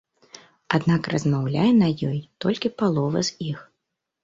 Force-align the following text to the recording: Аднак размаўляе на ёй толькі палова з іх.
Аднак 0.77 1.09
размаўляе 1.15 1.67
на 1.83 1.91
ёй 2.09 2.19
толькі 2.47 2.73
палова 2.83 3.19
з 3.31 3.49
іх. 3.53 3.65